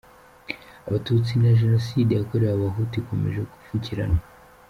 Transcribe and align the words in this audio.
Abatutsi 0.87 1.31
na 1.41 1.51
jenoside 1.59 2.11
yakorewe 2.13 2.51
Abahutu 2.53 2.93
ikomeje 3.01 3.39
gupfukiranwa. 3.49 4.21